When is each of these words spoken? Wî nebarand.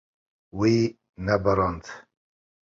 Wî 0.57 0.75
nebarand. 1.25 1.83